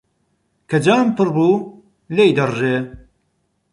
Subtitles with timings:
[0.69, 1.69] کە جام پڕ بوو،
[2.15, 2.75] لێی دەڕژێ.